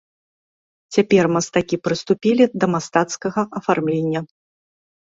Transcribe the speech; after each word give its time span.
Цяпер 0.97 1.25
мастакі 1.35 1.79
прыступілі 1.89 2.43
да 2.59 2.73
мастацкага 2.75 3.41
афармлення. 3.63 4.19